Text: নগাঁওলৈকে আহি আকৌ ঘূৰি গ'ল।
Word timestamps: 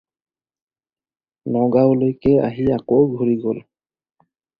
নগাঁওলৈকে 1.55 2.33
আহি 2.47 2.65
আকৌ 2.77 3.01
ঘূৰি 3.21 3.37
গ'ল। 3.45 3.61